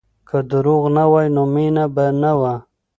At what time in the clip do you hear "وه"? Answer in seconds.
2.39-2.53